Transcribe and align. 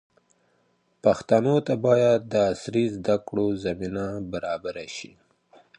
پښتنو 1.03 1.55
ته 1.67 1.73
باید 1.85 2.19
د 2.31 2.33
عصري 2.51 2.85
زده 2.95 3.15
کړو 3.27 3.47
زمینه 3.63 4.05
برابره 4.31 4.85
شي. 4.95 5.11